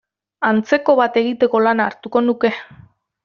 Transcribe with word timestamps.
Antzeko 0.47 0.95
bat 0.99 1.19
egiteko 1.21 1.61
lana 1.67 1.87
hartuko 1.91 2.23
nuke. 2.31 2.53